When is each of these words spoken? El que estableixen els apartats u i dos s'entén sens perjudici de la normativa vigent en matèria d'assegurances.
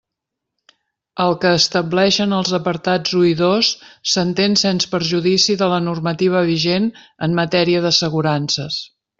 El 1.25 1.35
que 1.43 1.49
estableixen 1.57 2.33
els 2.37 2.53
apartats 2.59 3.13
u 3.19 3.21
i 3.33 3.35
dos 3.43 3.69
s'entén 4.13 4.57
sens 4.63 4.89
perjudici 4.97 5.59
de 5.63 5.71
la 5.75 5.81
normativa 5.91 6.45
vigent 6.51 6.91
en 7.29 7.41
matèria 7.43 7.85
d'assegurances. 7.89 8.85